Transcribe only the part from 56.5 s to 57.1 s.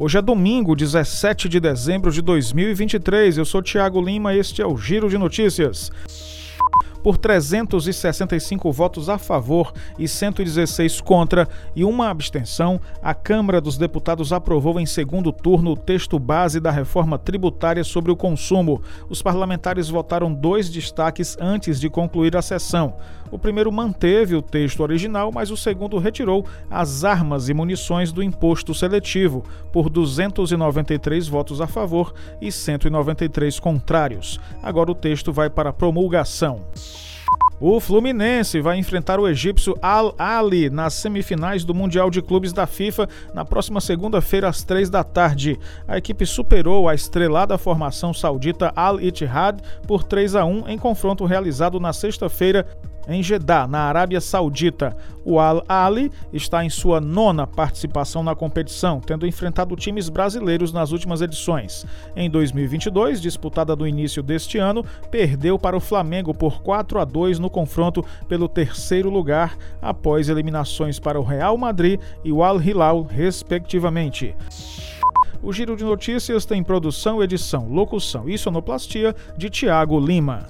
em sua